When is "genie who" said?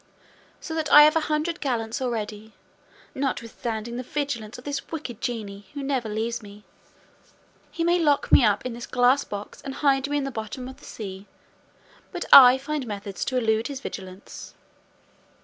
5.21-5.83